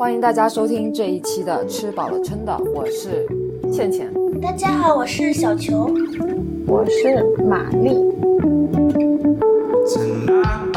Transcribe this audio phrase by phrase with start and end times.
[0.00, 3.28] 欢迎大家收听这一期的《吃饱了撑的》，我是
[3.70, 4.10] 倩倩。
[4.40, 5.94] 大家好，我是小球。
[6.66, 7.90] 我是玛丽。
[9.86, 10.72] Tonight,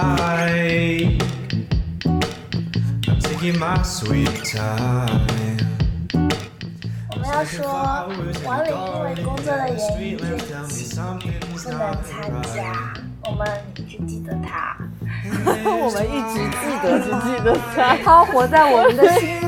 [2.04, 5.08] I'm taking my sweet time.
[7.10, 7.64] 我们要说，
[8.46, 10.84] 王磊因为工作的原因，这一期
[11.40, 12.94] 不能参加。
[13.24, 13.48] 我们
[13.88, 14.78] 只记得他。
[15.66, 19.43] 我们一直记得，只记得他，他活在我们的心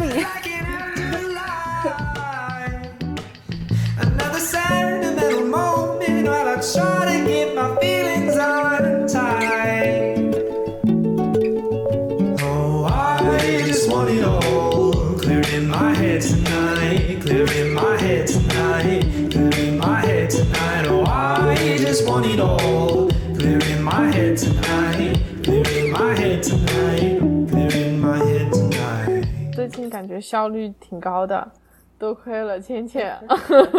[29.95, 31.51] 感觉效率挺高的，
[31.97, 33.17] 多亏了倩倩。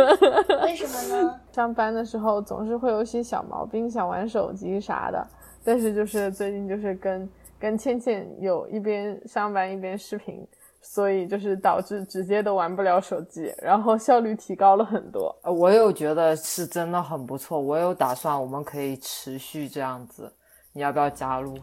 [0.64, 1.41] 为什么呢？
[1.53, 5.27] 上班的时候总是会有一些小毛病，想玩手机啥的，
[5.62, 7.28] 但是就是最近就是跟
[7.59, 10.42] 跟倩倩有一边上班一边视频，
[10.81, 15.37] 所以就是导致直接都玩不了手机，然后效率提高了很多。
[15.42, 20.33] 呃我有觉得是真的很不错，我有打算我们可以持续这样子，
[20.72, 21.59] 你要不要加入？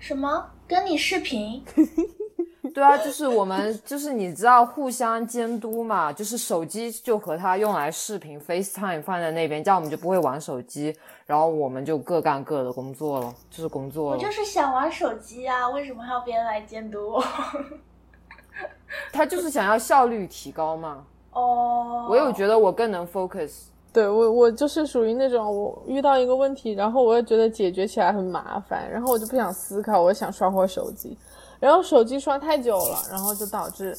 [0.00, 0.50] 什么？
[0.66, 1.62] 跟你视频？
[2.70, 10.96] 对啊，就是我们就是你知道互相监督嘛，就是手机就和他用来视频，FaceTime 放在那边，这样我们就不会玩手机，
[11.26, 14.16] 然后我们就各干各的工作了，就是工作了。
[14.16, 17.24] 我就是想玩手机啊，为什么还要别人来监督我？
[19.12, 21.04] 他就是想要效率提高嘛。
[21.32, 23.62] 哦，我有觉得我更能 focus。
[23.92, 31.16] 对我，我就是属于那种我遇到一个问题，然后我又觉得解决起来很麻烦，然后我就不想思考，我想刷会手机，
[31.62, 33.96] 然后手机刷太久了，然后就导致，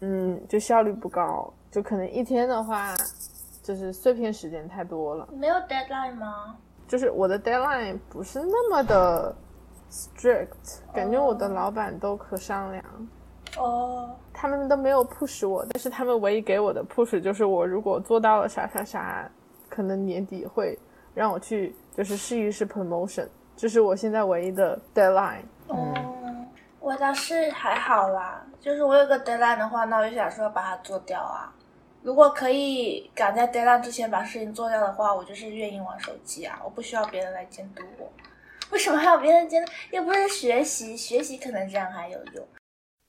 [0.00, 2.92] 嗯，就效率不高，就可能一天的话，
[3.62, 6.56] 就是碎片时间太多了，没有 deadline 吗？
[6.88, 9.32] 就是我的 deadline 不是那么的
[9.88, 12.84] strict，感觉我的老板都可商量。
[13.56, 19.30] 哦，他们都没有 push 我，但是他们唯一给我的 push 就是我如果做到了啥啥啥，
[19.68, 20.76] 可能年底会
[21.14, 25.42] 让我去就是试一试 promotion，这是我现在唯一的 deadline。
[25.68, 25.94] 哦，
[26.88, 31.52] 我倒是还好啦，就是我有个 deadline 的话，那我就想说把它做掉啊。
[32.00, 38.10] 如果可以赶在 deadline 之前把事情做掉的话，我就是愿意玩手机啊，我不需要别人来监督我。
[38.70, 39.70] 为什么还要别人监督？
[39.90, 42.42] 又不是学习，学习可能这样还有用。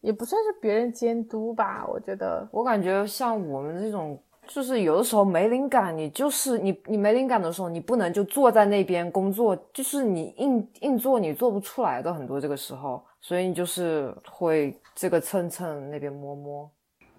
[0.01, 16.69] 也不算是别人监督吧，我觉得我感觉像我们这种，就是有的时候没灵感，你就是你你没灵感的时候，你不能就坐在那边工作，就是你硬硬做你做不出来的很多这个时候，所以你就是会这个蹭蹭那边摸摸。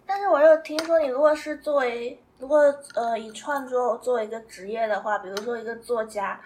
[0.07, 2.59] 但是我又听说，你如果是作为如果
[2.95, 6.41] 呃以创作作为一个职业的话，比如说一个作家，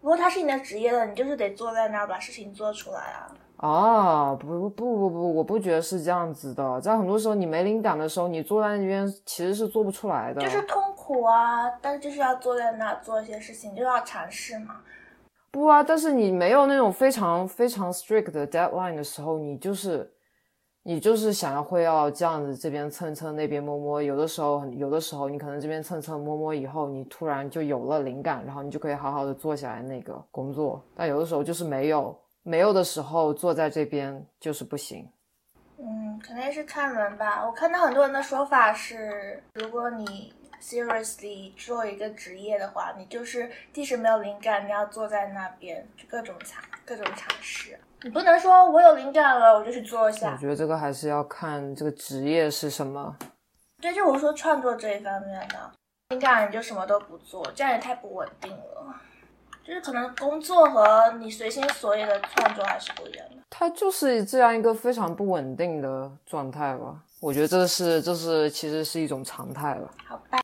[0.00, 3.32] 如果他是你的职业的，你就是得坐在那儿把事情做出来啊。
[3.56, 6.80] 啊，不不不不不，我不觉得是这样子的。
[6.80, 10.40] 在很多时候，你没灵感的时候，你坐在那边其实是做不出来的。
[10.40, 14.80] 就是痛苦啊，但是就是要坐在那儿做一些事情，就要尝试嘛。
[15.52, 20.08] 不啊，但是你没有那种非常非常 strict 的 deadline 的时候，你就是
[20.84, 24.02] 你就是想要会要这样子，这边蹭蹭那边摸摸。
[24.02, 30.82] 有的时候，有的时候你可能这边蹭蹭摸摸以后，你突然就有了灵感，然后你就可以好好的做下来那个工作。
[30.94, 35.06] 但有的时候就是没有，没有的时候坐在这边就是不行。
[35.78, 37.44] 嗯，肯定是看人吧。
[37.46, 47.78] 我看到很多人的说法是，如果你 seriously 做一个职业的话，你就是即使没有灵感，你要坐在那边去各种尝各种尝试。
[48.02, 50.36] 你不能说我有灵感了，我就去做一下我。
[50.38, 53.16] 觉得这个还是要看这个职业是什么。
[53.80, 55.72] 对，就我说创作这一方面的，
[56.10, 58.94] 灵感你就什么都不做，这样也太不稳定了。
[59.62, 63.36] 就是可能工作和你随心所欲的创作还是不一样的。
[63.50, 66.96] 它就是这样一个非常不稳定的状态吧。
[67.20, 69.90] 我觉得这是这是其实是一种常态了。
[70.06, 70.40] 好吧，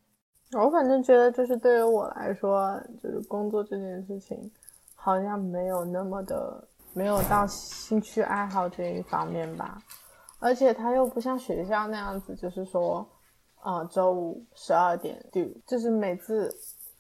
[0.53, 4.51] 我反正觉得就是对于我来说，就是工作这件事情，
[4.95, 9.79] 好像没有那么的没有到兴趣爱好这一方面吧。
[10.39, 13.05] 而且他又不像学校那样子，就是说，
[13.65, 16.55] 呃，周五十二点 do，就是每次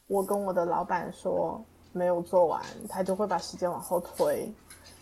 [0.08, 4.52] 我跟我的老板说没有做完，他就会把时间往后推。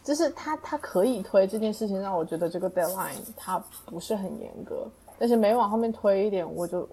[0.03, 4.87] 就是他他可以推这件事情，让我觉得这个 deadline 他不是很严格，
[5.19, 6.87] 但是每往后面推一点，我就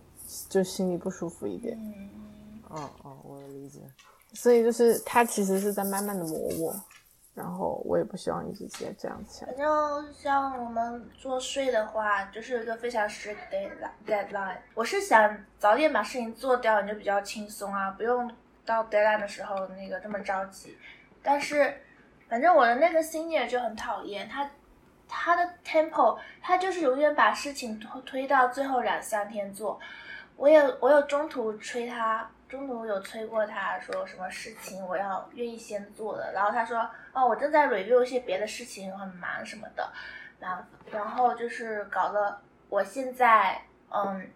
[0.49, 1.77] 就心里不舒服一点。
[1.77, 2.09] 嗯，
[2.69, 3.79] 哦哦，我理解。
[4.33, 6.73] 所以就是他其实是在慢慢的磨我，
[7.33, 14.57] 然后我也不希望一直接这样子反正像我们做税的话，就是有一个非常 strict deadline deadline。
[14.73, 18.31] 我是想早点把事情做掉，你就比较轻松啊，不用
[18.65, 20.77] 到 deadline 的时候那个这么着急。
[21.21, 21.75] 但是，
[22.29, 24.49] 反正我的那个 senior 就很讨厌他，
[25.09, 29.77] 他的 tempo，他就是永远把事情推推到最后两三天做。
[30.41, 36.79] 我有我有中途催他，中途有催过他说什么事情我要愿意先做的，然后他说
[37.13, 39.87] 哦我正在 review 一些别的事情，很忙什么的，
[40.39, 42.35] 然后然后就是搞得
[42.69, 43.61] 我现在
[43.93, 44.27] 嗯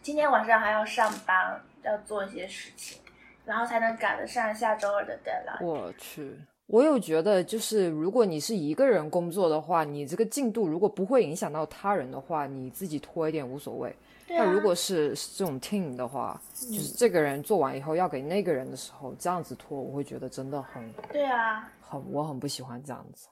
[0.00, 3.02] 今天晚上还要上班，要做一些事情，
[3.44, 5.66] 然后才能赶得上下周二的 deadline。
[5.66, 6.38] 我去，
[6.68, 13.92] 我有觉得，就是如果你是一个人工作的话，你这个进度如果不会影响到他人的话，你自己拖一点无所谓。
[14.28, 23.26] 那如果是这种 team 的话，就是这个人做完以后要给那个人的时候，这样子拖，我会觉得真的很对啊，很，我很不喜欢这样子。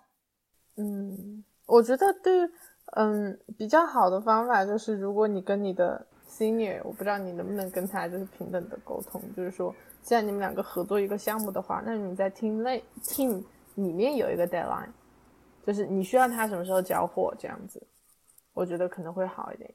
[0.76, 2.32] 嗯，我觉得对，
[2.96, 13.44] 嗯，比较好的方法就是，如果你跟你的 senior，我不知道你能不能跟他就是平等的沟通，就是说，既然你们两个合作一个项目的话，那你在 team 内 team
[13.74, 14.90] 里面有一个 deadline，
[15.66, 17.82] 就是你需要他什么时候交货这样子，
[18.54, 19.70] 我觉得可能会好一点。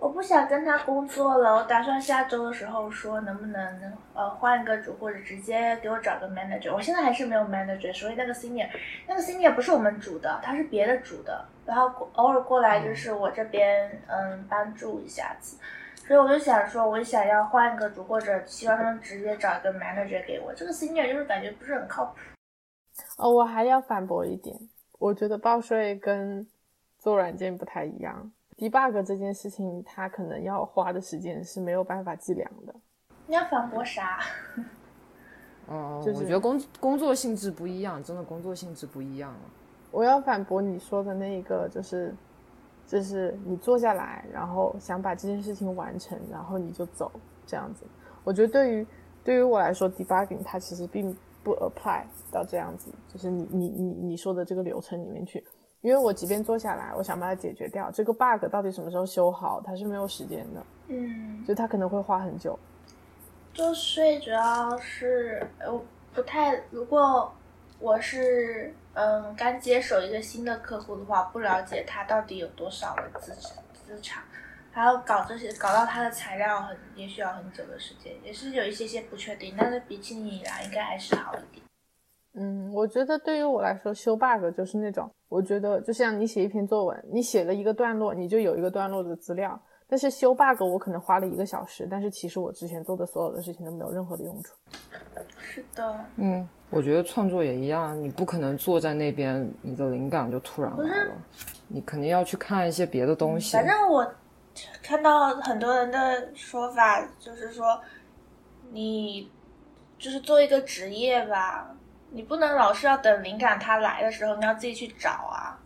[0.00, 6.72] 我不想跟他工作了，我打算下周的时候说能不能呃换一个组，或者直接给我找个 manager。
[6.74, 8.66] 我现在还是没有 manager，所以那个 senior
[9.06, 15.58] 那个 senior 不是我们组的，他是别的组的，然后过偶尔过来就是我这边嗯帮助一下子。
[15.96, 20.52] 所以我就想说，我想要换一个组，或者希望他们直接找一个 manager 给我。
[20.54, 22.14] 这个 senior 就是感觉不是很靠谱。
[23.18, 24.56] 哦，我还要反驳一点，
[24.98, 26.48] 我觉得报税跟
[26.98, 28.32] 做软件不太一样。
[28.60, 32.74] Debug 这件事情，它可能要花的时间是没有办法计量的。
[33.26, 34.20] 你要反驳啥？
[35.66, 39.40] 哦、就是我觉得工工作性质不一样，真的工作性质不一样了。
[39.90, 42.14] 我要反驳你说的那一个，就是，
[42.86, 47.10] 就是你坐下来，然后想把这件事情完成，然后你就走
[47.46, 47.86] 这样子。
[48.24, 48.86] 我觉得对于
[49.24, 55.42] 对于我来说，debugging 它其实并不 apply 到这样子，就是你你你你说的这个流程里面去。
[55.82, 62.58] 因为我即便坐下来，我想把它解决掉，这个 bug 到底什么时候修好，它是没有时间的，嗯，就它可能会花很久。
[63.54, 65.82] 做税主要是我
[66.14, 67.32] 不太，如果
[67.78, 73.32] 我是嗯刚接手一个新的客户的话，不了解他到底有多少的资
[73.86, 74.22] 资产，
[74.70, 81.64] 还要搞这些，搞到他的材料很也需要很久的时间，也是有一些些不确定，但是比起你来应该还是好一点。
[82.34, 89.60] 嗯，我觉得对于我来说，修 bug 就是那种，我觉得就像你写一篇作文，你写了一个段落，你就有一个段落的资料。
[89.88, 94.54] 但是修 bug 我可能花了一个小时，但是其实我之前做的所有的事情都没有任何的用处。
[95.40, 101.14] 是的，嗯，我觉得创作也一样，你不可能坐在那边，你的灵感就突然来了，
[101.66, 103.52] 你肯定要去看一些别的东西。
[103.52, 104.08] 反正我
[104.80, 107.80] 看到很多人的说法，就是说
[108.70, 109.28] 你
[109.98, 111.74] 就是做一个职业吧，
[112.12, 115.58] 你不能老是要等灵感它来的时候，你要自己去找啊。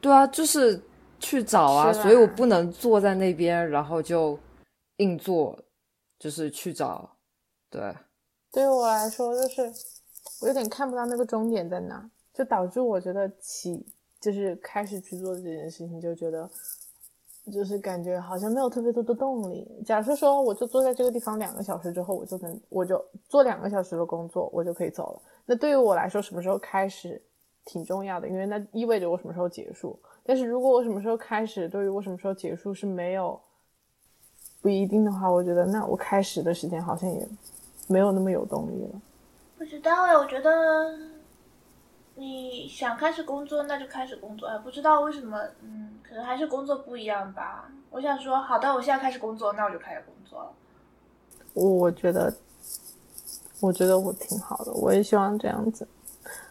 [0.00, 0.80] 对啊，就是
[1.18, 4.38] 去找啊，所以我不能坐在那边，然后就
[4.98, 5.58] 硬做，
[6.18, 7.08] 就是去找。
[7.70, 7.94] 对，
[8.52, 9.62] 对于我来说，就是
[10.42, 13.84] 我有点看不到那个终点在哪，就导致我觉得起
[14.20, 16.48] 就是开始去做这件事情，就觉得
[17.52, 19.66] 就是感觉好像没有特别多的动力。
[19.84, 25.22] 假设说，我就坐在这个地方两个小时之后，我就能我就做两个小时的工作，我就可以走了。
[25.46, 27.20] 那对于我来说，什么时候开始
[27.64, 29.98] 挺重要的，因为那意味着我什么时候结束。
[30.24, 33.40] 但是如果我什么时候开始，对于我什么时候结束是没有
[34.60, 37.28] 不一定的话，我觉得那我开始的时间好像也
[37.86, 39.00] 没有那么有动力了。
[39.56, 40.98] 不知道哎，我觉得
[42.16, 44.48] 你想开始工作，那就开始工作。
[44.48, 47.70] 哎，不知道为什么，嗯，可能还是工作不一样吧。
[47.90, 50.52] 我想说，好的，我现在开始工作，那我就开始工作了。
[51.54, 52.34] 我我觉得，
[53.66, 55.88] 我觉得我挺好的，我也希望这样子，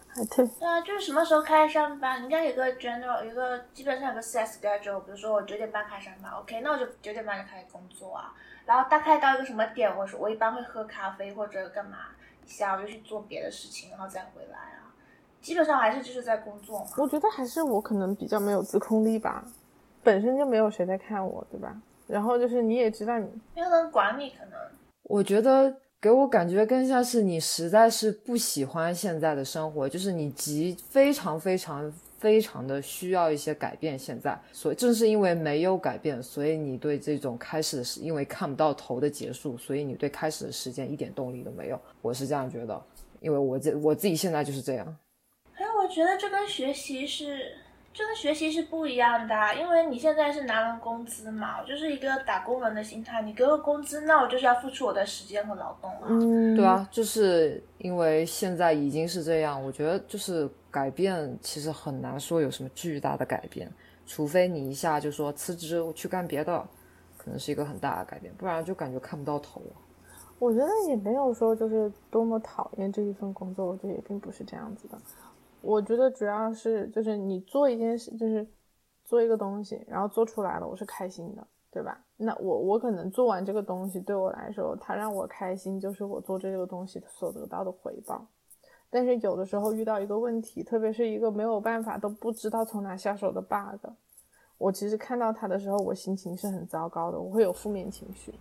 [0.06, 5.00] 还挺对啊，就是什么时候开始上班，应该有个 general，有个基本上有个 set schedule。
[5.00, 8.34] 比如说我九点半开始上班，OK，那我就九点半就开始工作啊。
[8.66, 11.96] 然后大概到一个什么点，我说我一般会喝咖啡或者干嘛
[12.44, 14.92] 一下，我就去做别的事情，然后再回来啊。
[15.40, 16.86] 基本上还是就是在工作嘛。
[16.98, 19.42] 我觉得还是我可能比较没有自控力吧，
[20.02, 21.74] 本身就没有谁在看我，对吧？
[22.06, 24.52] 然后就是你也知道你，没有人管你，可能
[25.04, 33.98] 我觉得给我感觉更像是你实在是不喜欢现在的生活，就是你急非常非常非常的需要一些改变。
[33.98, 41.80] 现在，所以正是因为没有改变，所以你对这种开始的时，因为看不到头的结束，所以你对开始的时间一点动力都没有。
[42.02, 42.80] 我是这样觉得，
[43.20, 44.96] 因为我这我自己现在就是这样。
[45.54, 47.56] 哎，我觉得这跟学习是，
[47.96, 56.02] 这跟学习是不一样的啊、因为你现在是拿了工资嘛，我就是一个打工人的心态，你给我工资，那我就是要付出我的时间和劳动啊。
[56.08, 63.72] 嗯，对，啊，就是因为现在已经是这样，我觉得就是改变其实很难说有什么巨大的改变，
[64.06, 66.62] 除非你一下就说辞职我去干别的，
[67.16, 69.62] 可能是一个很大的改变，不然就感觉看不到头。
[70.38, 74.98] 我觉得也没有说就是多么讨厌这一份工作，我觉得也并不是这样子的。
[75.60, 78.46] 我觉得主要是就是你做一件事，就是
[79.04, 82.00] 做一个东西，然后做出来了，我是开心的，对吧？
[82.16, 88.26] 那我我可能做完这个东西，对我来说，它让我开心，就是我做这个东西所得到的回报。
[88.88, 93.90] 但是有的时候遇到一个问题，特别是一个没有办法都不知道从哪下手的 bug，
[94.58, 98.32] 我其实看到它的时候，我心情是很糟糕的，我会有负面情绪。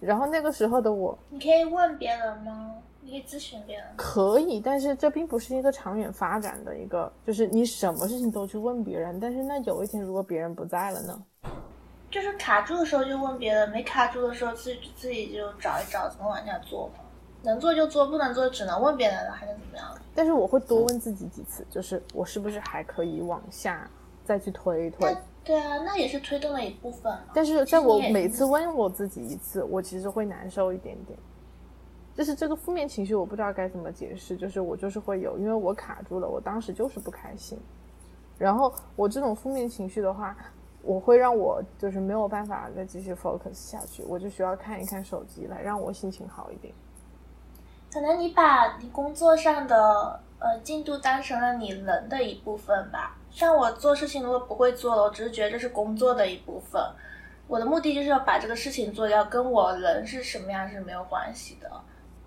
[0.00, 2.74] 然后那个时候的我你可以问别人吗？
[3.00, 3.86] 你可以咨询别人。
[3.96, 11.22] 可以，但是这并不是一个长远发展的一个，就是你什么事情都去问别人，但是那有一天如果别人不在了呢？
[12.10, 17.04] 就是卡住的时候就问别人，没卡住的时候自己自己就找一找怎么往下做嘛。
[17.42, 19.86] 能做就做，不能做只能问别人了，还能怎么样？
[20.14, 23.86] 但是我会多问自己几次，就是我是不是还可以往下
[24.24, 25.18] 再去推一推那？
[25.44, 27.32] 对啊，那也是推动的一部分嘛。
[27.34, 31.18] 但是在我每次问我自己一次，我其实会难受一点点。
[32.14, 37.58] 就是这个负面情绪，我不知道该怎么解释，就是我就是会有，因为我卡住了，我当时就是不开心。
[38.38, 40.36] 然后我这种负面情绪的话，
[40.80, 46.72] 我会让我就是没有办法再继续 focus 下去，我就需要看一看手机来让我心情好一点。
[47.92, 53.16] 可能你把你工作上的呃进度当成了你人的一部分吧。
[53.34, 56.80] 像我做事情如果不会做了，我只是觉得这是工作的一部分。
[57.48, 61.68] 我的目的就是要把这个事情做掉，跟我人是什么样是没有关系的。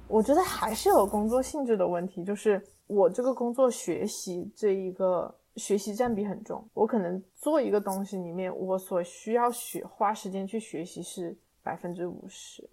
[0.09, 12.69] 我觉得还是有工作性质的问题，就是我这个工作学习这一个学习占比很重，我可能做一个东西里面，我所需要学花时间去学习是百分之五十，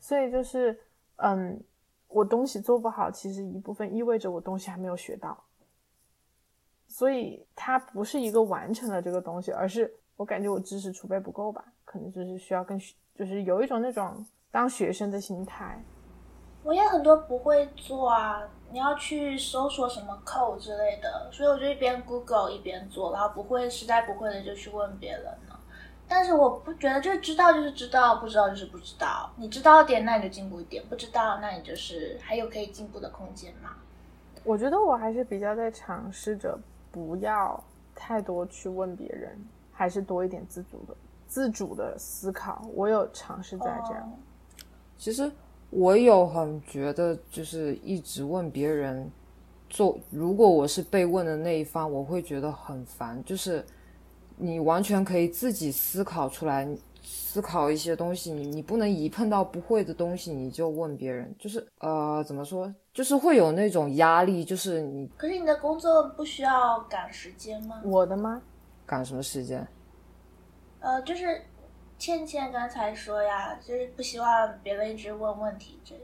[0.00, 0.80] 所以就是
[1.16, 1.62] 嗯，
[2.08, 5.43] 我东西做不好，其实一部分意味着我东西还没有学到，
[6.96, 12.78] 所以它不是一个完成了这个东西，而是我感觉我知识储备不够吧，可能就是需要更
[13.16, 15.82] 就是有一种那种当学生的心态。
[16.62, 25.58] 我也很多不会做啊，你要去搜索什么 code 之类的，所以我就一边 Google 一边做，然后不会实在不会的就去问别人了。
[26.06, 29.32] 但是我不觉得就是知道就是知道，不知道就是不知道。
[29.36, 33.70] 你知道点，那你就进步一点；不知道，那你就是还有可以进步的空间嘛。
[34.44, 36.56] 我觉得我还是比较在尝试着
[36.94, 37.60] 不要
[37.92, 39.36] 太多去问别人，
[39.72, 40.96] 还是多一点自主的
[41.26, 42.64] 自主的思考。
[42.72, 44.12] 我有尝试在这样。
[44.96, 45.28] 其实
[45.70, 49.10] 我有很觉得，就是一直问别人
[49.68, 53.20] 做，如果我是被问的那一方，我会觉得很烦。
[53.24, 53.66] 就是
[54.36, 56.68] 你完全可以自己思考出来，
[57.04, 67.80] 思考一些东西，你你不能一碰到不会的东西你就问别人，就是呃怎么说，就是会有那种压力，就是你可是你的工作不需要赶时间吗？
[67.84, 68.42] 我的吗？
[68.86, 69.66] 赶什么时间？
[70.80, 71.42] 呃，就是
[71.98, 75.94] 倩倩刚才说呀，就是不希望别人一直问问题这。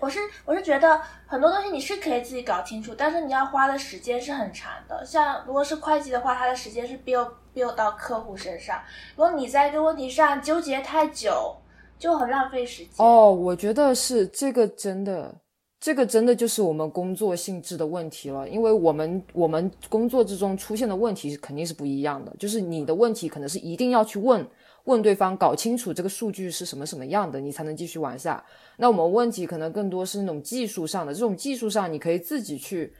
[0.00, 5.04] 我是我是觉得很多东西你是可以自己搞清楚，但是你要花的时间是很长的。
[5.04, 8.80] 像如果是会计的话，他的时间是 build build 到客户身上。
[9.16, 11.56] 如果你在一个问题上纠结太久，
[11.98, 12.94] 就很浪费时间。
[12.96, 15.34] 哦，我觉得是这个真的，
[15.80, 24.46] 这个真的就是我们工作性质的问题了，因为我们我们工作之中出现的问题肯定是不一样的，就是你的问题可能是一定要去问
[24.88, 28.42] 问对方，搞清楚这个数据是什么什么样的，你才能继续往下。
[28.78, 32.90] 那我们问题可能更多是那种技术上的，这种技术上你可以自己去，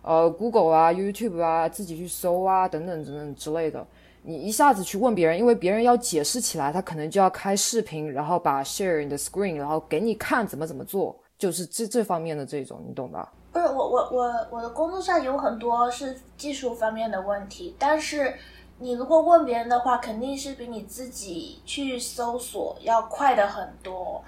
[0.00, 3.86] 呃，Google 啊、YouTube 啊，自己去搜啊，等等等等之类的。
[4.22, 13.30] 你一下子去问别人，因为别人要解释起来，他可能就要开视频，然后把 share 你的 screen，然后给你看怎么怎么做，就是这这方面的这种，你懂吧？
[13.52, 18.34] 不是我我我我的工作上有很多是技术方面的问题，但是
[18.78, 24.22] 你如果问别人的话，肯定是比你自己去搜索要快的很多。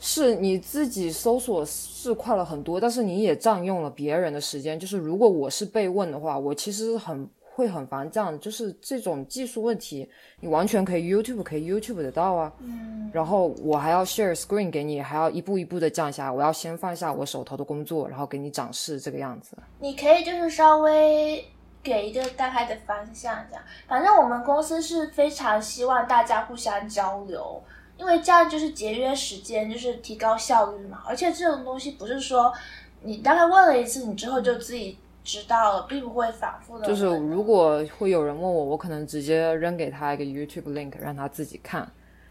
[0.00, 4.78] 是你自己搜索是快了很多，但是你也占用了别人的时间。
[4.78, 12.52] 就是如果我是被问的话，我其实很会很烦这样，就是这种技术问题，你完全可以 YouTube 可以 YouTube 得到啊。
[12.60, 16.30] 嗯，然后我还要 share screen 给你，还要一步一步的降下来。
[16.30, 19.58] 我要先放下我手头的工作，然后给你展示这个样子。
[19.80, 21.44] 你可以就是稍微
[21.88, 23.64] 给一个大概的方向，这样。
[23.86, 27.62] 反正我们公司是非常希望大家互相交流，
[27.96, 31.02] 因为这样就是节约时间，就是提高效率嘛。
[31.06, 32.52] 而且这种东西不是说
[33.02, 36.86] 你大概问了一次，你之后就自己知道了，并不会反复的。
[36.86, 41.90] 就是如果会有人问我，我可能直接扔给他一个 YouTube link，让他自己看。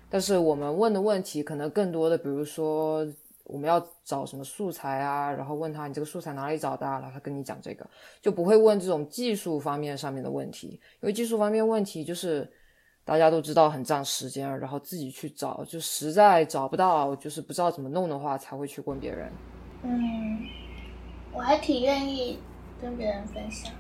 [0.10, 3.06] 但是我们问的问题可能更多的，比如说
[3.48, 7.90] 我们要找什么素材啊，然后问他你这个素材哪里找的，然后他跟你讲这个，
[8.22, 12.50] 就不会问这种技术方面上面的问题，因为技术方面问题就是
[13.06, 19.32] 大家都知道很占时间，然后自己去找，就实在找不到，就是不知道怎么弄的话，才会去问别人。
[19.84, 20.40] 嗯，
[21.34, 22.40] 我还挺愿意
[22.82, 23.72] 跟别人分享。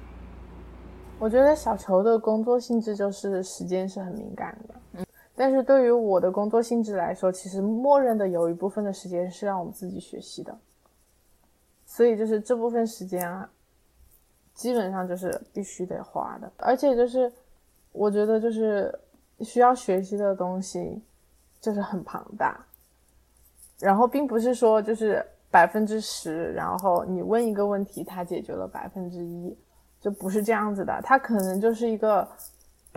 [1.19, 5.05] 我觉得小球的工作性质就是时间是很敏感的，嗯，
[5.37, 10.57] 但是对于我的工作性质来说，其实默认的有一部分的时间是让我们自己学习的，
[11.85, 13.47] 所以就是这部分时间啊，
[14.55, 17.31] 基本上就是必须得花的，而且就是
[17.91, 18.91] 我觉得就是
[19.41, 20.99] 需要学习的东西
[21.61, 22.59] 就是很庞大，
[23.79, 29.55] 然后并不是说就是百分之十，然后你问一个问题，它解决了百分之一。
[29.99, 32.25] 就不是这样子的，它可能就是一个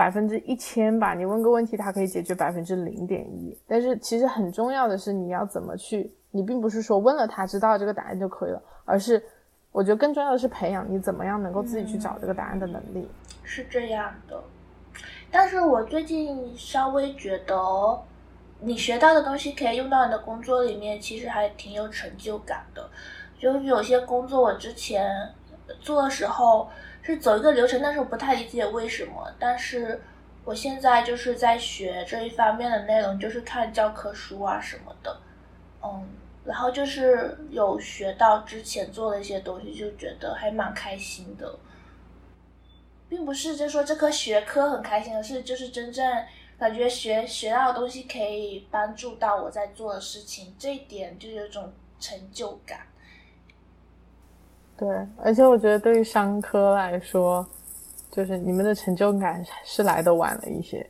[0.00, 1.12] 百分之一千吧。
[1.12, 3.54] 你问个问题，它可以解决百分之零点一。
[3.68, 6.10] 但是其实很重要的是，你要怎么去？
[6.30, 9.22] 你并不是说问了他知道这个答案就可以了，而是
[9.72, 13.06] 我觉得更重要的是培养你怎么样能够自己去找这个答案的能力。
[13.44, 14.42] 是这样的，
[15.30, 17.54] 但是我最近稍微觉得，
[18.60, 22.88] 你学到的东西可以用到你的工作里面，其实还挺有成就感的。
[23.38, 25.06] 就是有些工作我之前
[25.78, 26.70] 做的时候。
[27.02, 29.32] 是走一个流程，但是我不太理解为什么。
[29.38, 30.00] 但是
[30.44, 35.20] 我现在就是在学这一方面的内容，就是看教科书啊什么的，
[35.82, 36.08] 嗯，
[36.44, 41.58] 然后就是有学到之前做的一些东西，就觉得还蛮开心的，
[43.08, 46.24] 并不是就说这科学科很开心，而是就是真正
[46.58, 52.80] 感觉学学到的东西可以帮助到我在做的事情，这一点就有种成就感。
[54.80, 54.88] 对，
[55.22, 57.46] 而且我觉得对于商科来说，
[58.10, 60.88] 就是你们的成就感是来的晚了一些，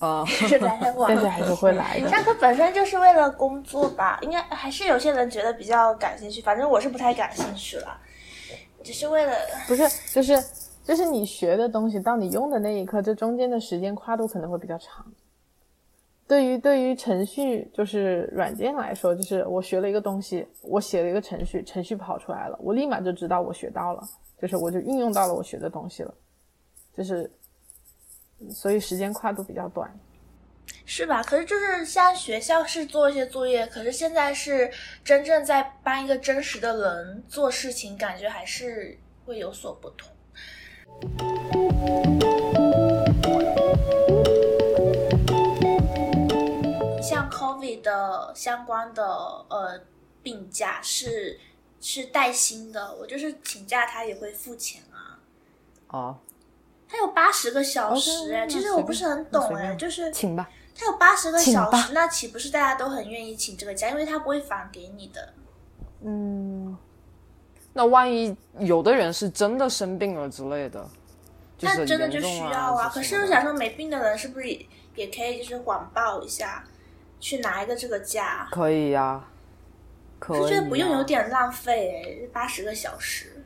[0.00, 2.08] 啊，是来的晚，但是还是会来的。
[2.08, 7.96] 上课本身就是为了工作吧，应该还是有些人觉得比较感兴趣，反正我是不太感兴趣了，
[8.82, 9.32] 只是为了
[9.68, 10.44] 不是，就是
[10.84, 15.06] 就是你学的东西到你用的那一刻，这中间的时间跨度可能会比较长。
[16.30, 24.08] 对于对于程序就是软件来说，就是我学了一个东西，我写了一个程序，程序跑出来了，我立马就知道我学到了，
[24.40, 26.14] 就是我就运用到了我学的东西了，
[26.96, 27.28] 就是
[28.48, 29.92] 所以时间跨度比较短，
[30.84, 31.20] 是吧？
[31.20, 34.70] 可是就是像学校是做一些作业，可是现在是
[35.02, 40.08] 真正在帮一个真实的人做事情，感觉还是会有所不同。
[47.60, 49.04] COVID 的相关的
[49.48, 49.78] 呃
[50.22, 51.38] 病假是
[51.80, 55.20] 是带薪的，我就是请假他也会付钱啊。
[55.88, 56.18] 哦，
[56.88, 60.48] 他有八十个小时哎，其实我不是很懂哎，就是请吧。
[60.74, 63.90] 他有八十个小时，那岂不是大家都很愿意请这个假？
[63.90, 65.34] 因为他不会返给你的。
[66.02, 66.76] 嗯，
[67.74, 70.88] 那万一有的人是真的生病了之类的，
[71.60, 72.88] 那真的就需要啊。
[72.88, 76.64] 可是我想说，没病的人是不是也也可以就是谎报一下？
[77.20, 79.22] 去拿一个这个假可以呀，
[80.18, 80.48] 可以。
[80.48, 83.44] 觉得不用有点浪费哎，八十个小时。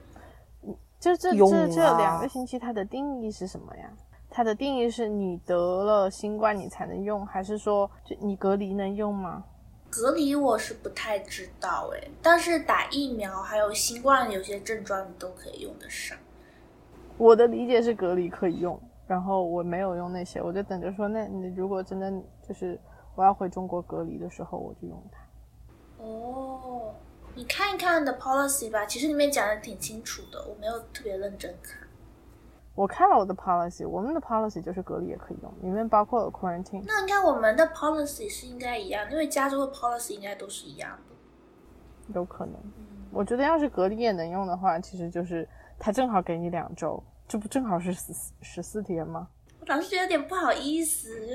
[1.01, 3.91] 就这这这两个星期，它的定义是什么呀？
[4.31, 9.45] 它的定义是你得了新冠你才能用，还是说就你隔离能用吗？
[9.91, 16.17] 隔离我是不太知道哎，但是打疫苗还有新冠有些症状你都可以用得上。
[17.19, 22.11] 我的理解是隔离可以用，然后我没有用那些，我就等着说，那你如果真的
[22.49, 22.81] 就是。
[23.15, 26.05] 我要回中国隔离的时候，我就用它。
[26.05, 26.95] 哦，
[27.35, 31.81] 你看一看你的 policy 吧，其实里面讲的挺清楚的，我没有特别认真看。
[32.75, 36.83] 我看了我的 policy，我们的 policy 就是隔离也可以用，里面包括了 quarantine。
[36.85, 42.15] 那应该我们的 policy 是应该一样，因为加州的 policy 应该都是一样的。
[42.15, 42.55] 有可能，
[43.13, 45.49] 我觉得要是隔离也能用的话，其实就是
[45.79, 49.29] 它正好给你两周，这不正好是十十四天吗？
[49.67, 51.09] 老是觉得有点不好意思，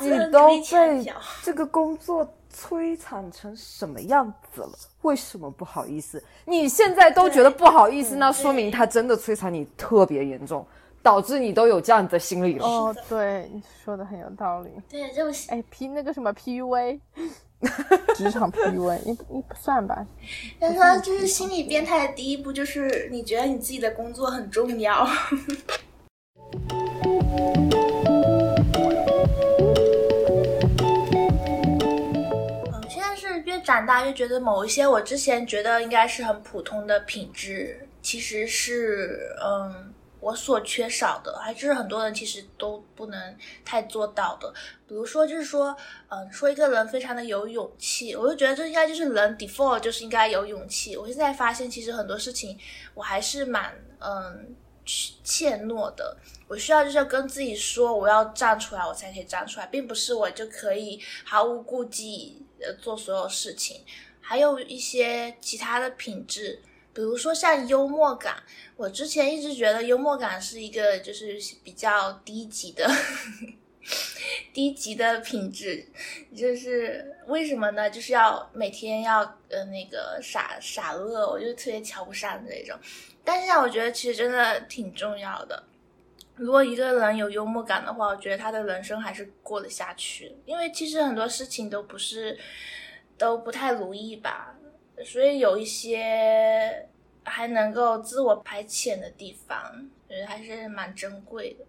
[0.00, 1.04] 你都被
[1.42, 4.72] 这个工作摧残成什么样子了？
[5.02, 6.22] 为什么不好意思？
[6.44, 10.66] 你现在都觉得不好意思，那说明他真的摧残你特别严重，
[11.02, 12.66] 导致你都有这样的心理了。
[12.66, 14.70] 哦，对，你说的很有道理。
[14.88, 17.00] 对，就是哎，P 那个什么 PUA。
[18.14, 20.06] 职场 PUA，你你不算吧？
[20.60, 25.06] 他说，就是心理变态的第一步，就是你觉得你自己的工作很重要。
[32.72, 39.93] 嗯，现在是越长大，越觉得某一些我之前觉得应该是很普通的品质，其实是嗯
[40.24, 44.50] 我所缺少的，还就是很多人其实都不能太做到的。
[44.88, 45.76] 比如说，就是说，
[46.08, 50.96] 嗯，说一个人非常的有勇气，我就觉得这应该就是人 default 就是应该有勇气。
[50.96, 52.58] 我现在发现，其实很多事情
[52.94, 54.56] 我还是蛮嗯
[54.86, 56.16] 怯懦的。
[56.48, 63.84] 我需要就是要跟自己说，我要站出来，我才可以站出来，并不是我就可以毫无顾忌呃做所有事情。
[64.22, 66.62] 还有一些其他的品质，
[66.94, 68.42] 比如说像幽默感，
[68.76, 72.88] 我之前一直觉得幽默感是一个就是比较低级的
[74.54, 75.84] 低级的品质，
[76.34, 77.90] 就是为什么呢？
[77.90, 82.78] 就是要每天要呃那个傻傻乐，我就特别瞧不上这种。
[83.24, 85.64] 但是我觉得其实真的挺重要的。
[86.36, 90.34] 如果一个人有幽默感的话，我觉得他的人生还是过得下去。
[90.46, 92.38] 因为其实很多事情都不是
[93.18, 94.53] 都不太如意吧，
[95.02, 96.88] 所以有一些
[97.22, 101.64] 还能够自我排遣的地方，觉得还是蛮珍贵的。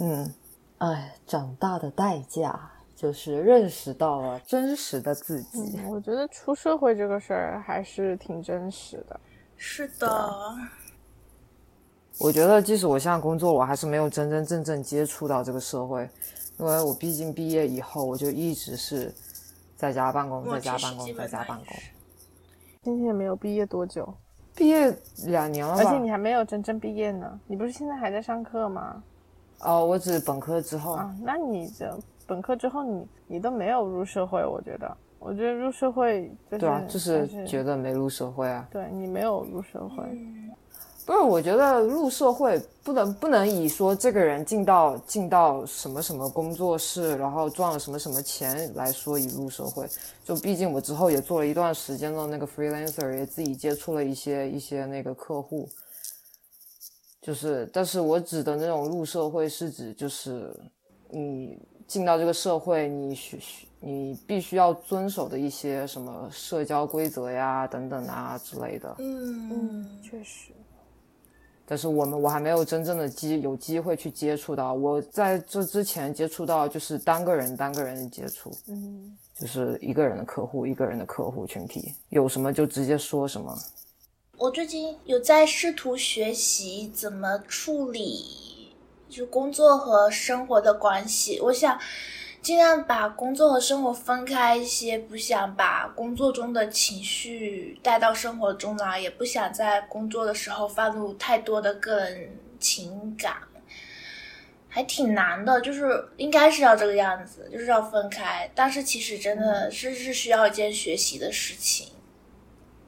[0.00, 0.34] 嗯，
[0.78, 5.76] 哎，长大的代价就是认识到了真实的自己。
[5.76, 9.20] 嗯，我觉得出社会这个事儿还是挺真实的。
[9.56, 10.56] 是的。
[12.18, 16.08] 我觉得，即使我现在工作，我还是没有真真正正接触到这个社会，
[16.58, 19.12] 因为我毕竟毕业以后，我就一直是
[19.76, 21.76] 在家办公，在家办公，在家办公。
[22.82, 24.12] 今天也没有毕业多久，
[24.54, 24.90] 毕业
[25.26, 25.82] 两年了吧？
[25.82, 27.38] 而且你还没有真正毕业呢。
[27.46, 29.02] 你不是现在还在上课吗？
[29.60, 31.14] 哦，我指本科之后啊。
[31.20, 38.66] 那你这本科之后，你你都没有入社会，我觉得，我觉得入社会就是对啊，就是觉得没入社会啊。
[38.70, 40.04] 对你没有入社会。
[41.06, 49.86] 不是，我觉得入社会不能不能以说这个人进到进到什么什么工作室，然后赚了什么什么钱来说以入社会。
[50.24, 55.68] 就毕竟我之后也做了一段时间的那个 freelancer，也自己接触了一些一些那个客户。
[57.22, 60.52] 就是，但是我指的那种入社会是指就是
[61.08, 63.38] 你进到这个社会，你需
[63.78, 68.92] 你必须要遵守的一些什么社交规则呀等等啊之类的。
[68.98, 70.50] 嗯嗯，确实。
[71.68, 83.58] 但是我们我还没有真正的机有机会去接触到，我在这之前接触到就是单个人单个人的接触，嗯，就是一个人的客户一个人的客户群体，有什么就直接说什么。
[84.38, 88.72] 我最近有在试图学习怎么处理，
[89.08, 91.78] 就工作和生活的关系，我想。
[92.46, 102.30] 尽量把工作和生活分开一些，不想把工作中的情绪带到生活中来，也不想在工作的时候放入太多的个人
[102.60, 103.38] 情感，
[104.68, 105.60] 还挺难的。
[105.60, 108.48] 就是应该是要这个样子，就是要分开。
[108.54, 111.88] 但是其实真的是是需要一件学习的事情，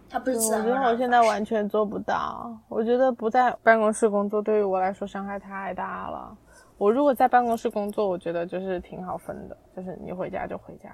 [0.08, 0.60] 他不是自然。
[0.60, 2.56] 我觉得我现在完全做不到。
[2.68, 6.36] 我觉得不在办公室工作对于我来说伤害太大了。
[6.78, 10.90] 我如果在办公室工作，我觉得就是挺好分的，就是你回家就回家。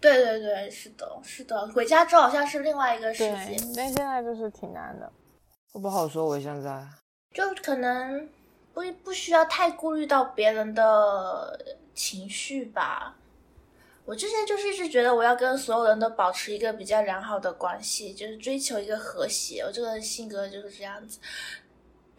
[0.00, 3.56] 对对对，是的，是的，回家之后好像是另外一个世界。
[3.76, 5.12] 但现在就是挺难的，
[5.72, 6.24] 我不好说。
[6.24, 6.82] 我现在
[7.34, 8.28] 就可能
[8.72, 11.60] 不不需要太顾虑到别人的
[11.94, 13.14] 情绪吧。
[14.06, 19.60] 我之前就是一直觉得我要跟所有人都保持一个比较良好的关系，就是追求一个和谐。
[19.60, 21.18] 我这个人性格就是这样子。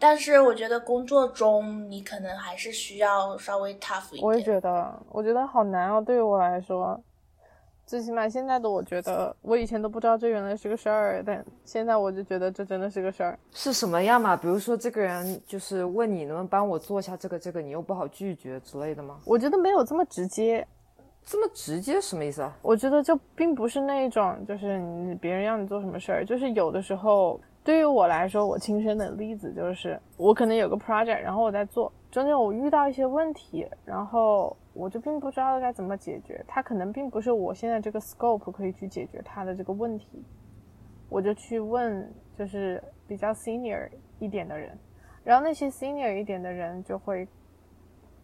[0.00, 4.26] 但是我觉得工作中你可能还是需要稍微 tough 一点。
[4.26, 6.00] 我也觉得，我觉得好难哦。
[6.00, 6.98] 对于我来说，
[7.84, 13.38] 最起码现在的我觉得，我以前都不知道这原来是个事儿，但现在我就觉得这真的是个事儿。
[13.52, 14.34] 是什么样嘛？
[14.34, 19.18] 比如说这个人就是问你能不能帮我做一下这个这个，你又不好拒绝之类的吗？
[19.26, 20.66] 我觉得没有这么直接，
[21.26, 22.56] 这么直接什么意思啊？
[22.62, 27.38] 我觉得就并不是那一种，就是你别人让你做什么事儿，就是有的时候。
[27.62, 40.24] 对于我来说，我亲身的例子就是，我可能有个 project，然后我在做，中间我遇到一些问题，然后我就并不知道该怎么解决，它可能并不是我现在这个 scope 可以去解决它的这个问题，
[41.10, 44.76] 我就去问，就是比较 senior 一点的人，
[45.22, 47.28] 然后那些 senior 一点的人就会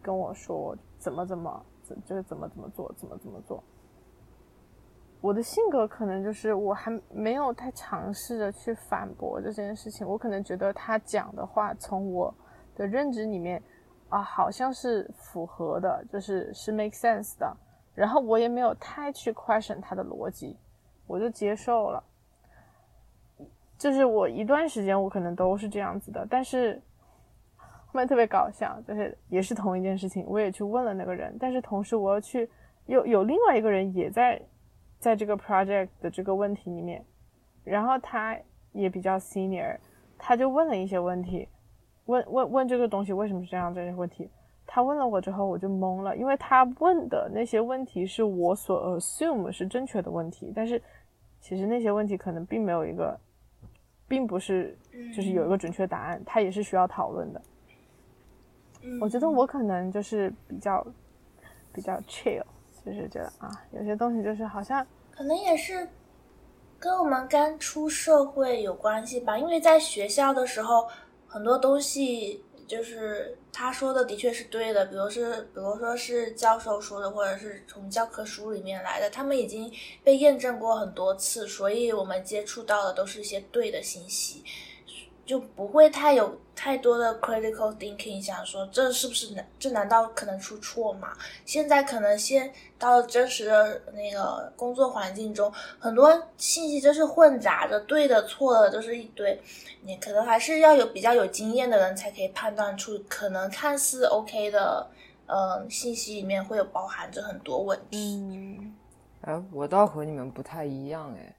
[0.01, 1.63] 跟我说怎么怎么，
[2.05, 3.63] 就是怎么怎么做，怎么怎么做。
[5.19, 12.33] 我的性格可能就是我还没有太尝试着去反驳这件事情，我可能觉得他讲的话从我
[12.75, 13.61] 的认知里面
[14.09, 17.51] 啊好像是符合的，就是是 make sense 的，
[17.95, 20.55] 然后我也没有太去 question 他的逻辑，
[21.07, 22.01] 我就接受了。
[23.75, 26.79] 就是我一段时间我可能都是这样子的，但是
[27.57, 32.47] 后面特别搞笑，就是也是同一件事情，我也去问了那个人，但是同时我要去
[32.85, 34.39] 有有另外一个人也在。
[34.99, 37.03] 在这个 project 的这个问题里面，
[37.63, 38.37] 然后他
[38.71, 39.77] 也比较 senior，
[40.17, 41.47] 他就问了一些问题，
[42.05, 44.29] 问问问这个东西为什么是这样这些问题，
[44.65, 50.81] 他问了我之后我就懵了，因为他问的那些问题是我所 assume 是正确的问题，但是
[51.39, 53.19] 其实那些问题可能并没有一个，
[54.07, 54.77] 并不是
[55.15, 57.41] 就是有一个准确答案，它也是需要讨论的。
[58.83, 58.99] 嗯。
[58.99, 60.85] 我觉得我可能就是比较
[61.71, 62.43] 比较 chill，
[62.93, 65.87] 就是觉得啊，有些东西就是好像可能也是
[66.79, 70.87] 跟我们刚出社会有关系吧，因为在学校的时候，
[71.27, 79.71] 很多东西就是他说的的确是对的，比如是比如说是教授说的，或者是从教科书里面来的，他们已经
[80.03, 84.43] 被验证过很多次，所以我们接触到的都是一些对的信息。
[85.27, 91.09] 就不会太有太多的 critical thinking，想说这是不是难这难道可能出错吗？
[91.45, 99.39] 现在可能先到真实的那个工作环境中，很多信息就是混杂的，对的错的都是一堆。
[99.83, 104.87] 你可能还是要有比较有经验的人才可以判断出，可能看似 OK 的，
[105.27, 108.15] 呃，信息里面会有包含着很多问题。
[108.17, 108.73] 嗯
[109.21, 111.35] 哎，我倒和你们不太一样哎，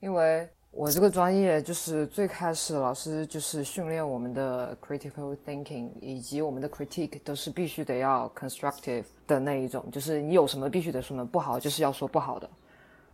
[0.00, 12.50] 因为我这个专业就是最开始老师就是训练我们的 critical thinking 以及我们的 critique 都是必须得要 constructive 的那一种，就是你有什么必须得说什么，不好就是要说不好的。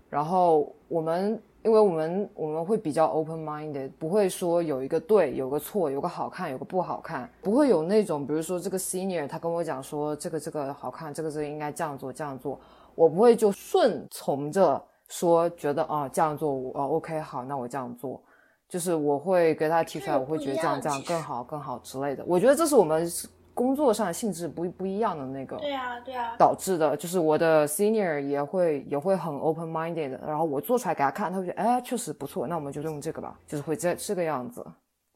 [0.09, 12.59] 然后我们因为我们我们会比较 open minded，不会说有一个对，有个错，有个好看，有个不好看，不会有那种比如说这个 senior 他跟我讲说这个这个好看，这个这个应该这样做这样做，
[12.95, 18.23] 我不会就顺从着说觉得啊这样做我哦 OK 好，那我这样做，
[18.69, 22.25] 就是我会给他提出来，我会觉得这样这样更好更好之类的。
[22.27, 23.07] 我觉得这是我们
[23.53, 34.65] 工作上的性质不不一样的那个对啊，对啊，导致的，就是我的 senior 也会也会很 open minded，然后我做出来给他看，他会觉得哎确实不错，那我们就用这个吧，就是会这这个样子。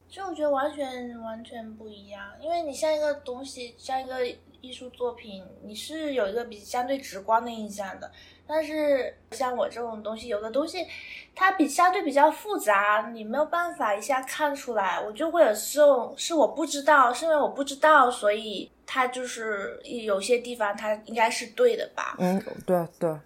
[0.07, 4.17] 所以我觉得完全完全不一样，因为你像一个东西，像一个
[4.61, 8.11] 艺术作品，你是有一个比相对直观的印象的。
[8.47, 10.85] 但是像我这种东西，有的东西
[11.33, 23.17] 它比相对比较复杂，你没有办法一下看出来，我就会有这种是我不知道，是因为我不知道，所以它就是有些地方它应该是对的吧，嗯，对对，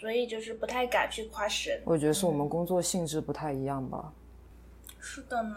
[0.00, 1.80] 所以就是不太敢去 question。
[1.84, 4.12] 我觉得是我们工作性质不太一样吧。
[5.00, 5.56] 是的呢，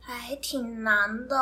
[0.00, 1.36] 还挺难的，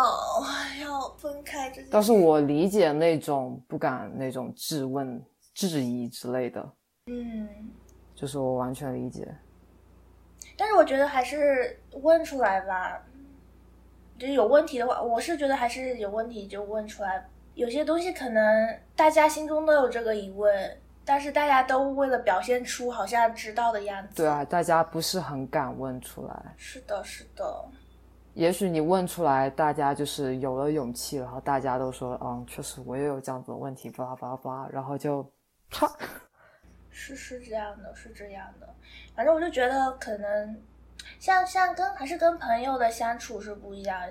[0.80, 5.20] 要分开这件但是我理解那种不敢那种质问、
[5.54, 6.70] 质疑之类的，
[7.08, 7.48] 嗯。
[8.14, 9.26] 就是我完全理解。
[10.56, 13.00] 但是我觉得还是问出来吧，
[14.18, 17.24] 就是有问题的话，我是觉得还是有问题就问出来。
[17.54, 24.16] 有些东西可能大家心中都有这个疑问，但是大家都为了表现出好像知道的样子。
[24.16, 26.54] 对啊，大家不是很敢问出来。
[26.56, 27.64] 是的，是的，
[28.34, 35.24] 也许你问出来，大家就是有了勇气，然后大家都说，嗯，确实我也有这样子的问题，巴拉巴拉巴拉，然后就，
[35.70, 35.88] 唰，
[37.00, 38.68] 是是这样的，是这样的。
[39.14, 40.60] 反正我就觉得可能
[41.20, 44.02] 像像跟还是跟朋友的相处是不一样，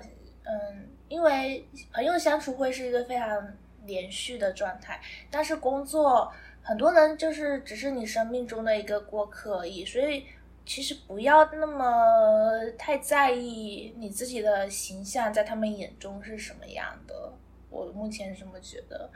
[0.44, 3.52] 嗯，因为朋友相处会是一个非常
[3.84, 4.98] 连续的状态，
[5.30, 10.24] 但是工作很多人就是只是你生命中的一个过客而已，所以
[10.64, 17.32] 其实不要那么太在意你自己的形象在他们眼中是什么样的。
[17.70, 19.10] 我目前是这么觉得，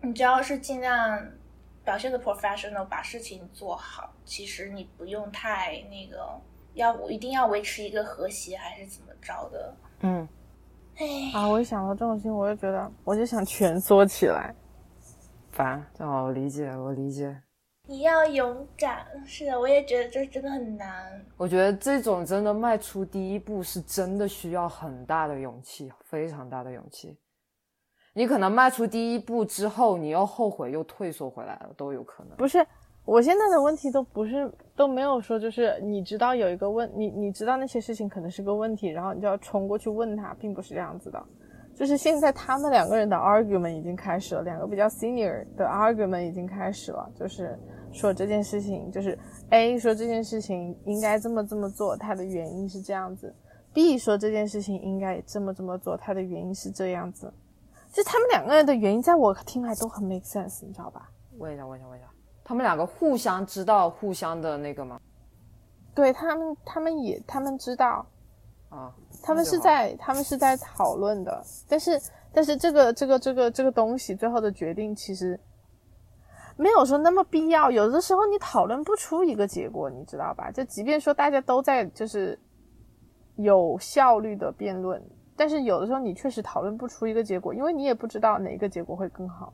[0.00, 1.30] 你只要是尽量
[1.84, 6.40] 表现的 professional，把事情做好，其实你不用太那个，
[6.74, 9.76] 要我一定要维持一个和谐还是怎么着的。
[10.00, 10.28] 嗯，
[10.96, 14.54] 哎，啊，我一想到这种事情，我就觉得我就想蜷缩起来。
[15.50, 17.36] 烦，这样我理解，我理解。
[17.88, 21.20] 你要勇敢，是的，我也觉得这真的很难。
[21.36, 27.18] 我觉得这种真的迈出第一步是真的需要很大的勇气，非常大的勇气。
[28.14, 32.36] 你可能迈出第一步之后，你又后悔又退缩回来了，都有可能。
[32.36, 32.64] 不是，
[33.04, 41.22] 我现在的问题都不是都没有说，就是你知道有一个问你你知道那些事情可能是个问题，然后你就要冲过去问他，并不是这样子的。
[41.74, 47.58] 就是现在他们两个人的 argument 已经开始了，两个比较 senior 的 argument 已经开始了，就是
[47.92, 53.34] 说这件事情，就是 A 说这件事情应该这么这么做，它的原因是这样子
[53.72, 57.32] ；B 说这件事情应该这么这么做，它的原因是这样子。
[57.92, 61.10] 就他们两个人的原因，在我听来都很 make sense，你知道吧？
[61.38, 62.08] 问一下，问一下，问一下，
[62.42, 64.98] 他们两个互相知道互相的那个吗？
[65.94, 68.06] 对他们，他们也他们知道，
[68.70, 72.00] 啊，他们是在他们是在讨论的，但是
[72.32, 75.38] 但是这个这个这个这个东西最后的决定其实
[76.56, 77.70] 没有说那么必要。
[77.70, 80.50] 有的时候你讨论不出一个结果，你知道吧？
[80.50, 82.38] 就即便说大家都在就是
[83.36, 85.02] 有效率的辩论，
[85.36, 89.52] 但是有的时候你确实讨论不出一个结果，因为你也不知道哪一个结果会更好。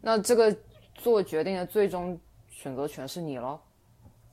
[0.00, 0.54] 那这个
[0.94, 3.60] 做决定的最终选择权是你咯。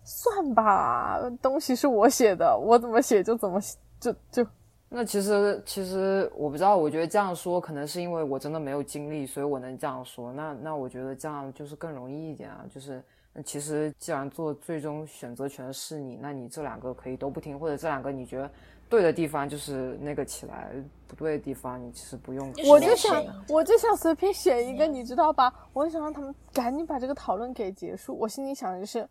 [0.03, 3.59] 算吧，东西是我写的，我怎么写就怎么
[3.99, 4.47] 就就。
[4.89, 10.31] 那其实其实我不知道，我觉得这样说可能是因为我真的没有经历，所以我能这样说。
[10.31, 12.63] 那那我觉得这样就是更容易一点啊。
[12.73, 13.03] 就是
[13.43, 18.49] 其实既然做最终选择权是你，那你这两个可以都不听，或者这两个你觉得
[18.89, 20.71] 对的地方就是那个起来，
[21.07, 22.51] 不对的地方你其实不用。
[22.67, 25.53] 我就想我就想随便选一个，你知道吧？
[25.73, 28.17] 我就想让他们赶紧把这个讨论给结束。
[28.17, 29.01] 我心里想的是，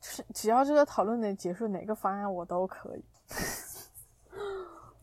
[0.00, 3.04] 就是只要这个讨论能结束，哪个方案我都可以。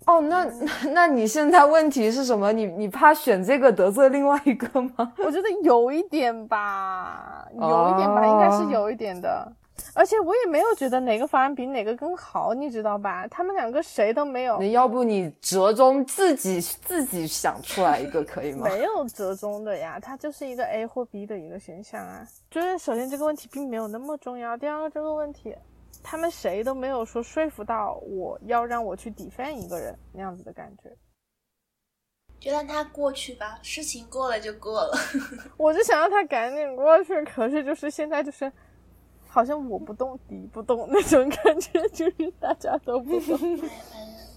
[0.08, 0.45] 哦，那
[0.91, 2.52] 那你现在问题是什么？
[2.52, 5.13] 你你怕选这个得罪另外一个吗？
[5.19, 9.52] 我觉得有一点吧，有一点吧，应该是有一点的。
[9.94, 13.28] 而且我也没有觉得哪个方案比哪个更好，你知道吧？
[13.28, 14.58] 他们两个谁都没有。
[14.60, 18.67] 那要不你折中自己自己想出来一个可以吗？
[18.67, 22.28] 没有折中的呀，它就是一个 A 或 B 的一个选项啊。
[22.50, 25.56] 就是首先这个问题并没有那么重要，第二个这个问题。
[26.04, 30.89] 他们谁都没有说说服到我要让我去 defend 一个人那样子的感觉，
[32.39, 34.98] 就让他过去吧，事情过了就过了。
[35.58, 38.52] 我就想让他赶紧过去，可是就是现在就是
[39.34, 43.38] 好像我不动你不动那种感觉， 就是大家都不动。
[43.38, 43.70] 反 正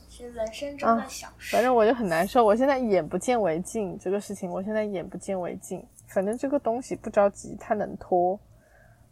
[0.08, 1.56] 是人生中的小事。
[1.56, 5.84] 反正我就很难受，我现在眼不见为净这个事情，我现在眼不见为净。
[6.06, 8.38] 反正这个东西不着急，它能拖。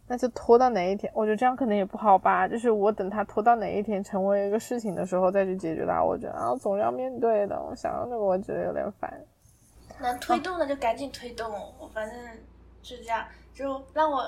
[0.07, 1.11] 那就拖到哪一天？
[1.13, 2.47] 我觉得这样可能也不好吧。
[2.47, 6.01] 就是我等它拖到哪一天成为一个事情的时候再去解决它。
[6.01, 7.61] 我觉得啊，总是要面对的。
[7.61, 9.13] 我想到这个，我觉得有点烦。
[9.99, 11.51] 能推动的就赶紧推动。
[11.77, 12.17] 我反正
[12.81, 14.23] 是这样，就让我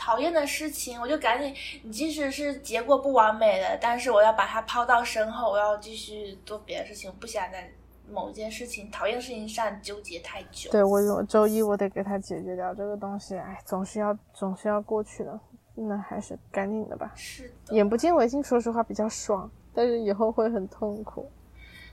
[0.00, 1.54] 讨厌的事情，我就赶紧。
[1.82, 7.10] 你即使是结果不完美的，但是我要把它抛到身后，我要继续做别的事情。
[7.10, 7.70] 我不想在。
[8.12, 10.68] 某一件事情，讨厌的事情上纠结太久。
[10.72, 13.36] 对我，周一我得给他解决掉这个东西。
[13.36, 15.38] 哎，总是要，总是要过去的。
[15.76, 17.12] 那还是赶紧的吧。
[17.14, 17.72] 是的。
[17.72, 21.30] 眼不见为净，说实话比较爽，但是以后会很痛苦。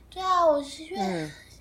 [0.10, 0.98] 对啊，我是越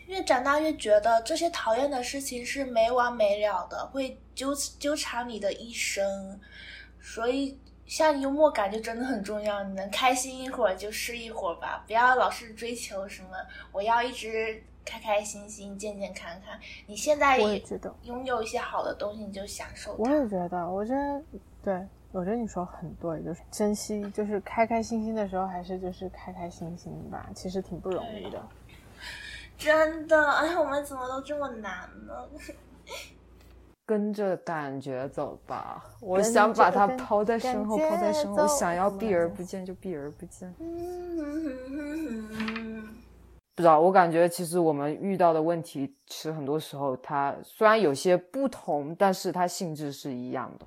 [0.06, 6.40] 越长大越觉得这些讨厌的事情是没完没了的，会纠纠缠你的一生。
[7.00, 7.58] 所以。
[7.86, 13.28] 像幽默感就真的很重要，你能开心一会儿就是一会儿吧，不要老是追求什么，
[13.70, 16.58] 我要一直开开心心、健健康康。
[16.88, 19.94] 你现在也觉得拥有一些好的东西，你就享受。
[19.98, 21.22] 我也觉得，我觉得，
[21.62, 28.48] 对我觉得你说很对，就是珍惜，就是开开心心的时候，还是就是开开心心吧，其实挺不容易的。
[29.58, 32.14] 真的，哎，我们怎么都这么难呢？
[33.86, 40.52] 跟着感觉走吧，我想把它抛在身后，抛在身后，我想要避而不见就避而不见。
[43.54, 50.66] 不知道，我感觉其实我们遇到的问题，其实很多时候它虽然有些不同，但是它性质是一样的。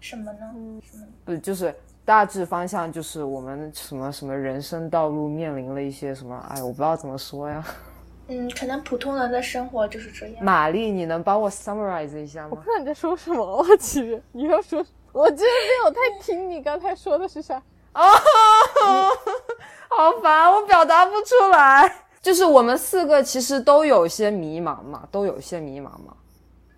[0.00, 0.40] 什么呢？
[0.82, 1.06] 什么？
[1.24, 1.72] 不就是
[2.04, 6.36] 大致方向，就是我们什么什么人生道路面临了一些什么？
[6.50, 7.64] 哎，我不知道怎么说呀。
[8.28, 10.42] 嗯，可能普通人的生活就是这样。
[10.42, 12.48] 玛丽，你能帮我 summarize 一下吗？
[12.52, 14.82] 我不知道你在说什么，我其实你要说，
[15.12, 17.62] 我真的没有太听你刚才说的是啥。
[17.94, 18.00] 哦，
[19.90, 21.94] 好烦，我表达不出来。
[22.22, 26.16] 就是我们四个其实都有些迷茫嘛，都有些迷茫嘛。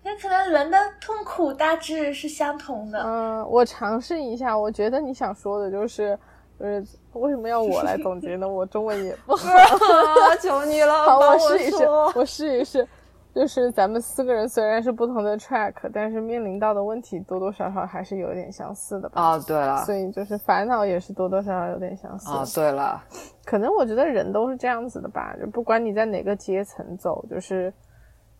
[0.03, 3.01] 那可能人的痛苦大致是相同的。
[3.01, 6.19] 嗯，我尝试一下，我觉得你想说的就是。
[6.59, 6.81] 呃，
[7.13, 8.47] 为什么要我来总结呢？
[8.47, 9.47] 我中文也不好，
[10.41, 12.87] 求你了，好，我试一试，我试一试。
[13.35, 19.21] 就是咱们四个人虽然是不同的 track，但是面临到的问题多多少少还是有点相似的吧？
[19.21, 22.31] 啊，对了，所以就是烦恼也是多多少少有点相似。
[22.31, 22.99] 啊，对了，
[23.45, 27.71] 可能我觉得人都是这样子的吧，就不管你在哪个阶层走，就是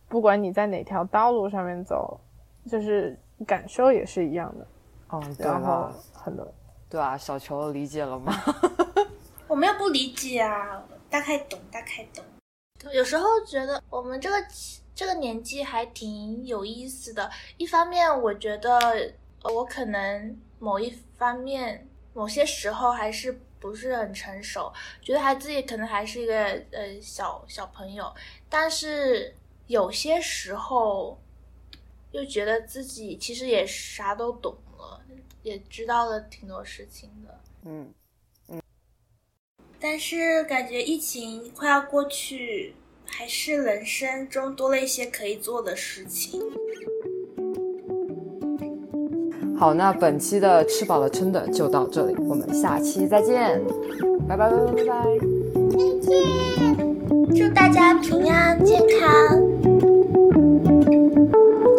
[0.10, 2.19] 不管你在哪条道路上面走，
[2.65, 3.15] 就是
[3.46, 4.67] 感受也是一样的。
[5.10, 6.44] 哦，然后很多。
[6.90, 8.33] 对啊，小球理解了吗？
[9.48, 12.23] 我们又不理解啊，大概懂，大概懂。
[12.94, 14.35] 有时候觉得我们这个
[14.96, 17.29] 这个年纪还挺有意思的。
[17.58, 19.13] 一方面，我觉得
[19.44, 24.71] 我可能某一方面某些时候还是不是很成熟，
[25.02, 26.33] 觉得还自己可能还是一个
[26.71, 28.13] 呃小小朋友。
[28.48, 29.35] 但是
[29.65, 31.19] 有些时候
[32.12, 35.01] 又觉得自己其实也啥都懂了，
[35.43, 37.39] 也知道了挺多事情的。
[37.65, 37.93] 嗯
[38.49, 38.62] 嗯。
[39.79, 42.73] 但是感觉疫情快要过去，
[43.05, 46.41] 还是人生中多了一些可以做的事情。
[49.58, 53.60] 好，那本期的吃饱了撑的就到这里，我们下期再见，
[54.27, 55.03] 拜拜拜拜拜拜，
[55.71, 59.41] 再见，祝大家平安健康。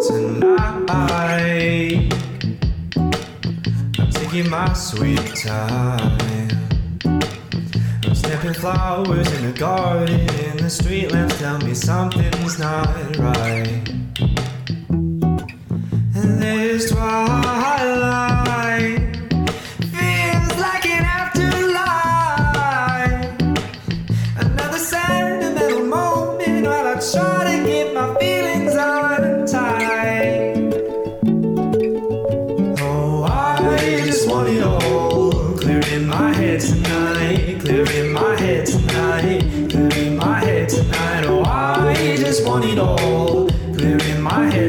[0.07, 0.53] tonight.
[3.97, 6.17] I'm taking my sweet time.
[7.05, 12.87] I'm snipping flowers in the garden, and the street lamps tell me something's not
[13.17, 13.89] right.
[16.15, 17.58] And there's twice.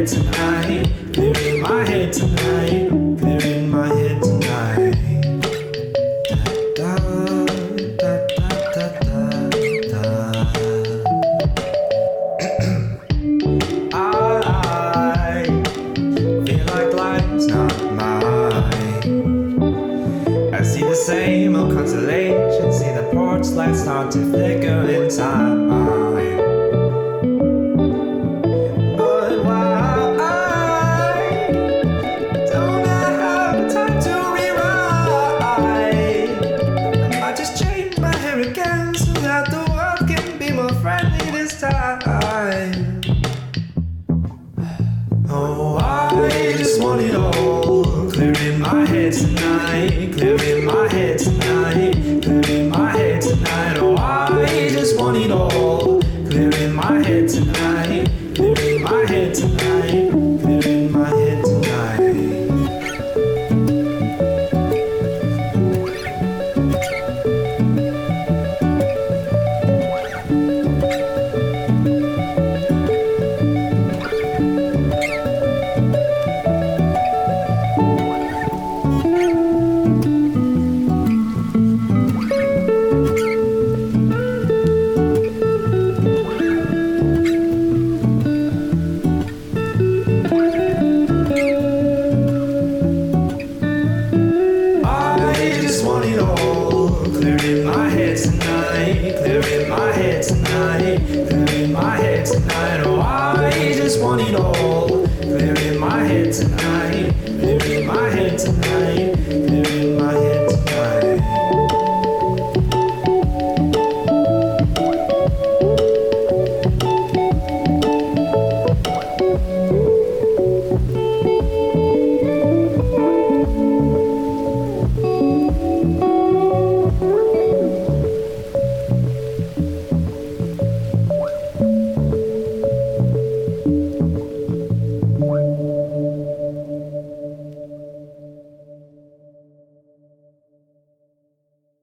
[0.01, 1.19] head tonight.
[1.19, 2.80] in my head tonight.